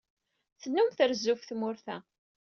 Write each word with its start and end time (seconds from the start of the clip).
Tennum 0.61 0.89
trezzu-d 0.95 1.31
ɣef 1.37 1.41
tmurt-a. 1.45 1.97